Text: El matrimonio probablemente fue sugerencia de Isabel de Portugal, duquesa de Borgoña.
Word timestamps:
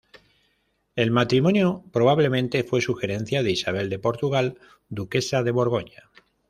El 0.95 1.11
matrimonio 1.11 1.83
probablemente 1.93 2.63
fue 2.63 2.81
sugerencia 2.81 3.43
de 3.43 3.51
Isabel 3.51 3.87
de 3.87 3.99
Portugal, 3.99 4.57
duquesa 4.89 5.43
de 5.43 5.51
Borgoña. 5.51 6.09